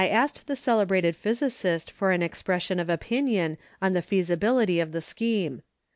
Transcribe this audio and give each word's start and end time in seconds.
February, 0.01 0.19
1919 0.19 0.87
brated 1.11 1.15
physicist 1.15 1.91
for 1.91 2.11
an 2.11 2.23
expression 2.23 2.79
of 2.79 2.89
opin 2.89 3.27
ion 3.27 3.55
on 3.83 3.93
the 3.93 4.01
feasibility 4.01 4.79
of 4.79 4.93
the 4.93 4.99
scheme. 4.99 5.61